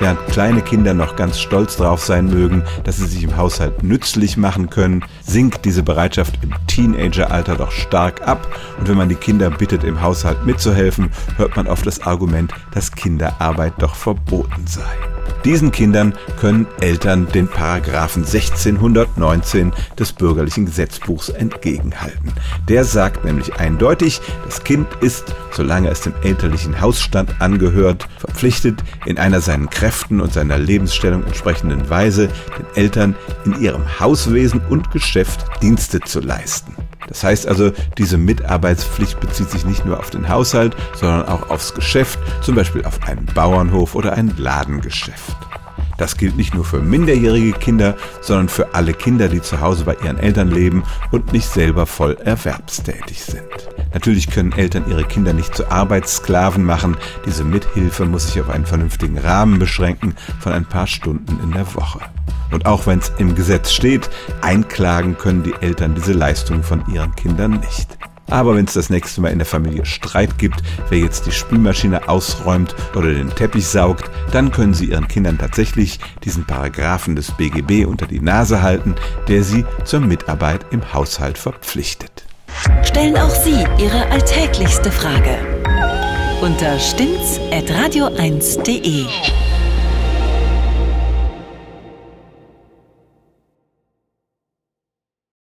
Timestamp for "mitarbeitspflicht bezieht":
38.16-39.50